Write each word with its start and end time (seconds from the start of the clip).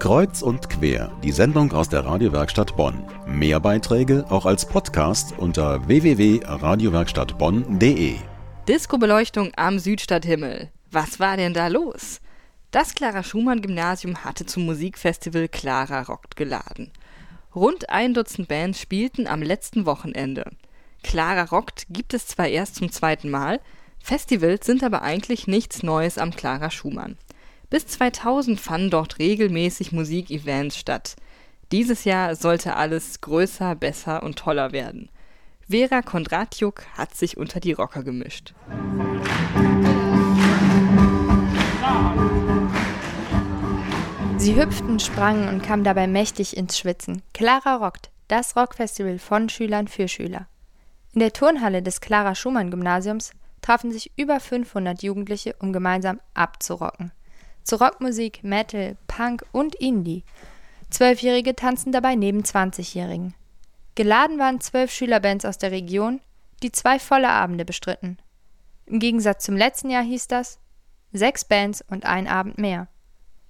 Kreuz 0.00 0.40
und 0.40 0.70
quer, 0.70 1.12
die 1.22 1.30
Sendung 1.30 1.72
aus 1.72 1.90
der 1.90 2.06
Radiowerkstatt 2.06 2.74
Bonn. 2.74 3.04
Mehr 3.26 3.60
Beiträge 3.60 4.24
auch 4.30 4.46
als 4.46 4.64
Podcast 4.64 5.34
unter 5.36 5.86
www.radiowerkstattbonn.de. 5.86 8.16
Disco-Beleuchtung 8.66 9.52
am 9.56 9.78
Südstadthimmel. 9.78 10.70
Was 10.90 11.20
war 11.20 11.36
denn 11.36 11.52
da 11.52 11.66
los? 11.66 12.22
Das 12.70 12.94
Clara 12.94 13.22
Schumann 13.22 13.60
Gymnasium 13.60 14.24
hatte 14.24 14.46
zum 14.46 14.64
Musikfestival 14.64 15.48
Clara 15.48 16.00
Rockt 16.00 16.34
geladen. 16.34 16.90
Rund 17.54 17.90
ein 17.90 18.14
Dutzend 18.14 18.48
Bands 18.48 18.80
spielten 18.80 19.26
am 19.26 19.42
letzten 19.42 19.84
Wochenende. 19.84 20.50
Clara 21.02 21.42
Rockt 21.42 21.84
gibt 21.90 22.14
es 22.14 22.26
zwar 22.26 22.48
erst 22.48 22.76
zum 22.76 22.90
zweiten 22.90 23.28
Mal, 23.28 23.60
Festivals 24.02 24.64
sind 24.64 24.82
aber 24.82 25.02
eigentlich 25.02 25.46
nichts 25.46 25.82
Neues 25.82 26.16
am 26.16 26.30
Clara 26.30 26.70
Schumann. 26.70 27.18
Bis 27.70 27.86
2000 27.86 28.60
fanden 28.60 28.90
dort 28.90 29.20
regelmäßig 29.20 29.92
Musikevents 29.92 30.76
statt. 30.76 31.14
Dieses 31.70 32.02
Jahr 32.02 32.34
sollte 32.34 32.74
alles 32.74 33.20
größer, 33.20 33.76
besser 33.76 34.24
und 34.24 34.36
toller 34.36 34.72
werden. 34.72 35.08
Vera 35.68 36.02
Kondratjuk 36.02 36.84
hat 36.98 37.14
sich 37.14 37.36
unter 37.36 37.60
die 37.60 37.70
Rocker 37.70 38.02
gemischt. 38.02 38.54
Sie 44.36 44.56
hüpften, 44.56 44.98
sprangen 44.98 45.48
und 45.48 45.62
kamen 45.62 45.84
dabei 45.84 46.08
mächtig 46.08 46.56
ins 46.56 46.76
Schwitzen. 46.76 47.22
Clara 47.34 47.76
rockt, 47.76 48.10
das 48.26 48.56
Rockfestival 48.56 49.20
von 49.20 49.48
Schülern 49.48 49.86
für 49.86 50.08
Schüler. 50.08 50.48
In 51.12 51.20
der 51.20 51.32
Turnhalle 51.32 51.82
des 51.82 52.00
Clara 52.00 52.34
Schumann 52.34 52.72
Gymnasiums 52.72 53.30
trafen 53.62 53.92
sich 53.92 54.10
über 54.16 54.40
500 54.40 55.04
Jugendliche, 55.04 55.54
um 55.60 55.72
gemeinsam 55.72 56.18
abzurocken 56.34 57.12
zu 57.64 57.76
Rockmusik, 57.76 58.42
Metal, 58.42 58.96
Punk 59.06 59.44
und 59.52 59.74
Indie. 59.74 60.24
Zwölfjährige 60.90 61.54
tanzen 61.54 61.92
dabei 61.92 62.14
neben 62.14 62.42
20-Jährigen. 62.42 63.34
Geladen 63.94 64.38
waren 64.38 64.60
zwölf 64.60 64.90
Schülerbands 64.90 65.44
aus 65.44 65.58
der 65.58 65.70
Region, 65.70 66.20
die 66.62 66.72
zwei 66.72 66.98
volle 66.98 67.28
Abende 67.28 67.64
bestritten. 67.64 68.18
Im 68.86 68.98
Gegensatz 68.98 69.44
zum 69.44 69.56
letzten 69.56 69.90
Jahr 69.90 70.02
hieß 70.02 70.28
das 70.28 70.58
sechs 71.12 71.44
Bands 71.44 71.84
und 71.88 72.04
ein 72.04 72.26
Abend 72.26 72.58
mehr. 72.58 72.88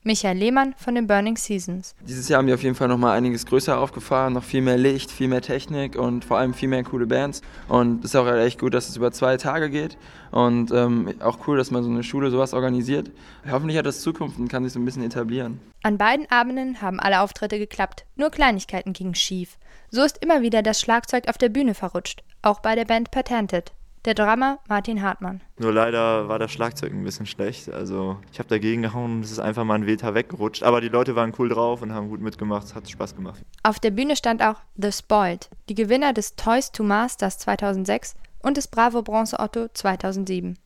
Michael 0.02 0.38
Lehmann 0.38 0.74
von 0.78 0.94
den 0.94 1.06
Burning 1.06 1.36
Seasons. 1.36 1.94
Dieses 2.08 2.26
Jahr 2.30 2.38
haben 2.38 2.46
wir 2.46 2.54
auf 2.54 2.62
jeden 2.62 2.74
Fall 2.74 2.88
noch 2.88 2.96
mal 2.96 3.12
einiges 3.12 3.44
größer 3.44 3.78
aufgefahren, 3.78 4.32
noch 4.32 4.44
viel 4.44 4.62
mehr 4.62 4.78
Licht, 4.78 5.10
viel 5.10 5.28
mehr 5.28 5.42
Technik 5.42 5.94
und 5.94 6.24
vor 6.24 6.38
allem 6.38 6.54
viel 6.54 6.70
mehr 6.70 6.82
coole 6.84 7.06
Bands. 7.06 7.42
Und 7.68 8.02
es 8.02 8.12
ist 8.12 8.16
auch 8.16 8.26
echt 8.26 8.58
gut, 8.58 8.72
dass 8.72 8.88
es 8.88 8.96
über 8.96 9.12
zwei 9.12 9.36
Tage 9.36 9.68
geht 9.68 9.98
und 10.30 10.70
ähm, 10.70 11.14
auch 11.20 11.46
cool, 11.46 11.58
dass 11.58 11.70
man 11.70 11.82
so 11.82 11.90
eine 11.90 12.02
Schule 12.02 12.30
sowas 12.30 12.54
organisiert. 12.54 13.10
Hoffentlich 13.50 13.76
hat 13.76 13.84
das 13.84 14.00
Zukunft 14.00 14.38
und 14.38 14.48
kann 14.48 14.64
sich 14.64 14.72
so 14.72 14.80
ein 14.80 14.86
bisschen 14.86 15.04
etablieren. 15.04 15.60
An 15.82 15.98
beiden 15.98 16.30
Abenden 16.30 16.80
haben 16.80 16.98
alle 16.98 17.20
Auftritte 17.20 17.58
geklappt, 17.58 18.06
nur 18.16 18.30
Kleinigkeiten 18.30 18.94
gingen 18.94 19.14
schief. 19.14 19.58
So 19.90 20.02
ist 20.02 20.24
immer 20.24 20.40
wieder 20.40 20.62
das 20.62 20.80
Schlagzeug 20.80 21.28
auf 21.28 21.36
der 21.36 21.50
Bühne 21.50 21.74
verrutscht, 21.74 22.22
auch 22.40 22.60
bei 22.60 22.74
der 22.74 22.86
Band 22.86 23.10
Patented. 23.10 23.72
Der 24.06 24.14
Drummer 24.14 24.58
Martin 24.66 25.02
Hartmann. 25.02 25.42
Nur 25.58 25.74
leider 25.74 26.26
war 26.26 26.38
das 26.38 26.50
Schlagzeug 26.50 26.92
ein 26.92 27.04
bisschen 27.04 27.26
schlecht. 27.26 27.70
Also 27.70 28.18
ich 28.32 28.38
habe 28.38 28.48
dagegen 28.48 28.80
gehauen 28.80 29.16
und 29.16 29.24
es 29.24 29.30
ist 29.30 29.40
einfach 29.40 29.64
mal 29.64 29.74
ein 29.74 29.84
Meter 29.84 30.14
weggerutscht. 30.14 30.62
Aber 30.62 30.80
die 30.80 30.88
Leute 30.88 31.16
waren 31.16 31.34
cool 31.38 31.50
drauf 31.50 31.82
und 31.82 31.92
haben 31.92 32.08
gut 32.08 32.22
mitgemacht. 32.22 32.64
Es 32.64 32.74
hat 32.74 32.88
Spaß 32.88 33.14
gemacht. 33.14 33.44
Auf 33.62 33.78
der 33.78 33.90
Bühne 33.90 34.16
stand 34.16 34.42
auch 34.42 34.56
The 34.76 34.90
Spoiled, 34.90 35.50
die 35.68 35.74
Gewinner 35.74 36.14
des 36.14 36.34
Toys 36.34 36.72
to 36.72 36.82
Masters 36.82 37.38
2006 37.38 38.14
und 38.42 38.56
des 38.56 38.68
Bravo 38.68 39.02
Bronze 39.02 39.38
Otto 39.38 39.68
2007. 39.68 40.58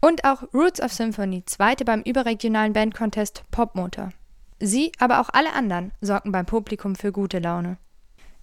Und 0.00 0.24
auch 0.24 0.42
Roots 0.54 0.80
of 0.80 0.92
Symphony, 0.92 1.44
zweite 1.46 1.84
beim 1.84 2.02
überregionalen 2.02 2.72
Bandcontest 2.72 3.42
Popmotor. 3.50 4.10
Sie, 4.60 4.92
aber 5.00 5.20
auch 5.20 5.30
alle 5.32 5.52
anderen, 5.54 5.90
sorgten 6.00 6.30
beim 6.30 6.46
Publikum 6.46 6.94
für 6.94 7.10
gute 7.10 7.40
Laune. 7.40 7.78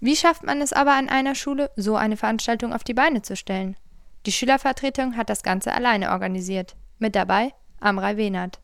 Wie 0.01 0.17
schafft 0.17 0.43
man 0.43 0.61
es 0.61 0.73
aber 0.73 0.95
an 0.95 1.07
einer 1.07 1.33
Schule, 1.33 1.71
so 1.77 1.95
eine 1.95 2.17
Veranstaltung 2.17 2.73
auf 2.73 2.83
die 2.83 2.93
Beine 2.93 3.21
zu 3.21 3.37
stellen? 3.37 3.77
Die 4.25 4.31
Schülervertretung 4.31 5.17
hat 5.17 5.29
das 5.29 5.43
Ganze 5.43 5.73
alleine 5.73 6.11
organisiert. 6.11 6.75
Mit 6.97 7.13
dabei 7.13 7.53
Amrei 7.81 8.15
Wenert. 8.15 8.61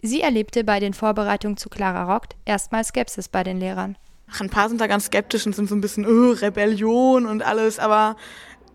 Sie 0.00 0.20
erlebte 0.20 0.62
bei 0.62 0.78
den 0.78 0.94
Vorbereitungen 0.94 1.56
zu 1.56 1.68
Clara 1.68 2.12
Rockt 2.12 2.36
erstmal 2.44 2.84
Skepsis 2.84 3.28
bei 3.28 3.42
den 3.42 3.58
Lehrern. 3.58 3.98
Ach, 4.30 4.40
ein 4.40 4.50
paar 4.50 4.68
sind 4.68 4.80
da 4.80 4.86
ganz 4.86 5.06
skeptisch 5.06 5.44
und 5.44 5.56
sind 5.56 5.68
so 5.68 5.74
ein 5.74 5.80
bisschen 5.80 6.06
oh, 6.06 6.30
Rebellion 6.30 7.26
und 7.26 7.42
alles, 7.42 7.80
aber 7.80 8.16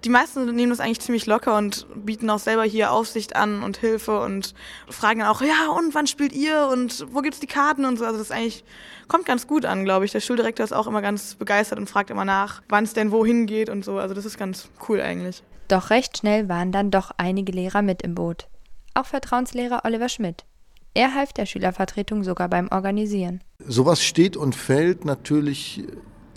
die 0.03 0.09
meisten 0.09 0.53
nehmen 0.53 0.69
das 0.69 0.81
eigentlich 0.81 0.99
ziemlich 0.99 1.25
locker 1.27 1.57
und 1.57 1.87
bieten 2.05 2.29
auch 2.29 2.39
selber 2.39 2.63
hier 2.63 2.91
Aufsicht 2.91 3.37
an 3.37 3.63
und 3.63 3.77
Hilfe 3.77 4.19
und 4.19 4.53
fragen 4.89 5.21
dann 5.21 5.29
auch, 5.29 5.41
ja, 5.41 5.69
und 5.77 5.95
wann 5.95 6.07
spielt 6.07 6.33
ihr 6.33 6.67
und 6.71 7.07
wo 7.11 7.21
gibt's 7.21 7.39
die 7.39 7.47
Karten 7.47 7.85
und 7.85 7.97
so. 7.97 8.05
Also 8.05 8.19
das 8.19 8.31
eigentlich 8.31 8.65
kommt 9.07 9.25
ganz 9.25 9.47
gut 9.47 9.65
an, 9.65 9.85
glaube 9.85 10.03
ich. 10.03 10.11
Der 10.11 10.19
Schuldirektor 10.19 10.65
ist 10.65 10.73
auch 10.73 10.87
immer 10.87 11.01
ganz 11.01 11.35
begeistert 11.35 11.79
und 11.79 11.89
fragt 11.89 12.09
immer 12.09 12.25
nach, 12.25 12.61
wann 12.67 12.83
es 12.83 12.93
denn 12.93 13.11
wohin 13.11 13.47
geht 13.47 13.69
und 13.69 13.85
so. 13.85 13.97
Also 13.97 14.13
das 14.13 14.25
ist 14.25 14.37
ganz 14.37 14.69
cool 14.87 14.99
eigentlich. 15.01 15.41
Doch 15.67 15.89
recht 15.89 16.17
schnell 16.17 16.47
waren 16.47 16.71
dann 16.71 16.91
doch 16.91 17.11
einige 17.17 17.51
Lehrer 17.51 17.81
mit 17.81 18.01
im 18.01 18.15
Boot. 18.15 18.47
Auch 18.93 19.05
Vertrauenslehrer 19.05 19.81
Oliver 19.83 20.09
Schmidt. 20.09 20.45
Er 20.93 21.13
half 21.13 21.33
der 21.33 21.45
Schülervertretung 21.45 22.23
sogar 22.23 22.49
beim 22.49 22.69
Organisieren. 22.69 23.43
Sowas 23.59 24.01
steht 24.01 24.37
und 24.37 24.55
fällt 24.55 25.05
natürlich 25.05 25.83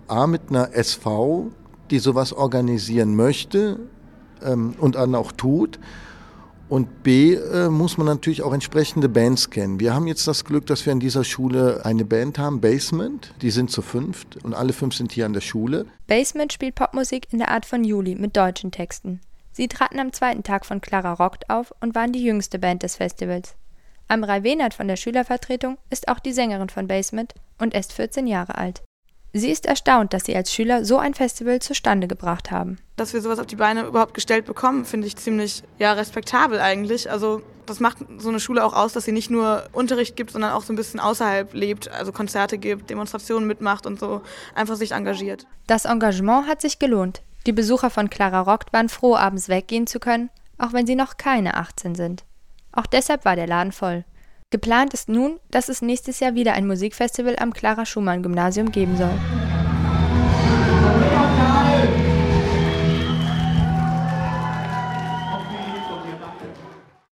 A 0.09 0.27
mit 0.27 0.51
einer 0.51 0.75
SV, 0.75 1.53
die 1.91 2.01
sowas 2.01 2.33
organisieren 2.33 3.15
möchte 3.15 3.79
ähm, 4.43 4.75
und 4.79 4.97
dann 4.97 5.15
auch 5.15 5.33
tut. 5.33 5.79
Und 6.71 7.03
B 7.03 7.35
äh, 7.35 7.69
muss 7.69 7.99
man 7.99 8.07
natürlich 8.07 8.43
auch 8.43 8.55
entsprechende 8.55 9.09
Bands 9.09 9.51
kennen. 9.51 9.81
Wir 9.81 9.93
haben 9.93 10.07
jetzt 10.07 10.29
das 10.29 10.45
Glück, 10.45 10.67
dass 10.67 10.87
wir 10.87 10.93
in 10.93 11.01
dieser 11.01 11.25
Schule 11.25 11.85
eine 11.85 12.05
Band 12.05 12.39
haben, 12.39 12.61
Basement. 12.61 13.35
Die 13.43 13.51
sind 13.51 13.73
zu 13.73 13.83
fünft 13.83 14.43
und 14.45 14.55
alle 14.55 14.73
fünf 14.73 14.95
sind 14.95 15.11
hier 15.11 15.27
an 15.27 15.33
der 15.33 15.41
Schule. 15.41 15.87
Basement 16.07 16.53
spielt 16.53 16.77
Popmusik 16.77 17.27
in 17.33 17.39
der 17.39 17.51
Art 17.51 17.67
von 17.67 17.83
Juli 17.83 18.15
mit 18.15 18.37
deutschen 18.37 18.71
Texten. 18.71 19.21
Sie 19.51 19.67
traten 19.67 19.99
am 19.99 20.13
zweiten 20.13 20.45
Tag 20.45 20.65
von 20.65 20.81
Clara 20.81 21.15
Rockt 21.15 21.51
auf 21.51 21.75
und 21.81 21.97
waren 21.97 22.13
die 22.13 22.23
jüngste 22.23 22.61
Band 22.61 22.85
des 22.85 22.97
Festivals. 22.97 23.57
Amrei 24.07 24.45
Wenert 24.45 24.75
von 24.75 24.87
der 24.87 24.97
Schülervertretung 24.97 25.77
ist 25.91 26.07
auch 26.07 26.21
die 26.21 26.33
Sängerin 26.33 26.69
von 26.69 26.87
Basement 26.87 27.35
und 27.59 27.75
ist 27.75 27.93
14 27.93 28.29
Jahre 28.29 28.57
alt. 28.57 28.85
Sie 29.33 29.51
ist 29.51 29.67
erstaunt, 29.67 30.13
dass 30.13 30.25
sie 30.25 30.35
als 30.35 30.53
Schüler 30.53 30.85
so 30.85 30.99
ein 30.99 31.15
Festival 31.15 31.61
zustande 31.61 32.09
gebracht 32.09 32.51
haben. 32.51 32.79
Dass 32.97 33.13
wir 33.13 33.21
sowas 33.21 33.39
auf 33.39 33.47
die 33.47 33.57
Beine 33.57 33.85
überhaupt 33.85 34.15
gestellt 34.15 34.45
bekommen, 34.45 34.85
finde 34.85 35.07
ich 35.07 35.17
ziemlich 35.17 35.63
ja, 35.79 35.93
respektabel 35.93 36.61
eigentlich. 36.61 37.09
Also 37.11 37.43
das 37.67 37.79
macht 37.79 37.99
so 38.19 38.29
eine 38.29 38.41
Schule 38.41 38.65
auch 38.65 38.73
aus, 38.73 38.93
dass 38.93 39.05
sie 39.05 39.13
nicht 39.13 39.31
nur 39.31 39.69
Unterricht 39.73 40.17
gibt, 40.17 40.33
sondern 40.33 40.53
auch 40.53 40.65
so 40.65 40.73
ein 40.73 40.77
bisschen 40.77 40.99
außerhalb 40.99 41.55
lebt, 41.55 41.89
also 41.89 42.11
Konzerte 42.11 42.59
gibt, 42.59 42.91
Demonstrationen 42.91 43.47
mitmacht 43.47 43.87
und 43.87 44.01
so 44.01 44.23
einfach 44.57 44.75
sich 44.75 44.93
engagiert. 44.93 45.47
Das 45.69 45.85
Engagement 45.85 46.49
hat 46.49 46.61
sich 46.61 46.81
gelohnt. 46.81 47.23
Die 47.47 47.53
Besucher 47.53 47.91
von 47.91 48.11
Clara 48.11 48.41
Rockt 48.41 48.73
waren 48.73 48.89
froh, 48.89 49.15
abends 49.15 49.49
weggehen 49.49 49.87
zu 49.87 50.01
können, 50.01 50.31
auch 50.59 50.73
wenn 50.73 50.87
sie 50.87 50.97
noch 50.97 51.17
keine 51.17 51.57
18 51.57 51.95
sind. 51.95 52.25
Auch 52.73 52.87
deshalb 52.87 53.25
war 53.25 53.37
der 53.37 53.47
Laden 53.47 53.73
voll. 53.73 54.05
Geplant 54.53 54.93
ist 54.95 55.09
nun, 55.09 55.39
dass 55.53 55.69
es 55.69 55.81
nächstes 55.81 56.19
Jahr 56.19 56.35
wieder 56.35 56.55
ein 56.55 56.67
Musikfestival 56.67 57.37
am 57.39 57.53
Clara 57.53 57.87
Schumann 57.87 58.25
Gymnasium 58.25 58.73
geben 58.73 58.97
soll. 58.97 59.15